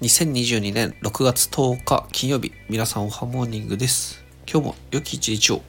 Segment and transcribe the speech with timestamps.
[0.00, 4.24] 2022年6月10日金曜日、皆さんおはモーニングです。
[4.50, 5.60] 今日も良き一日を。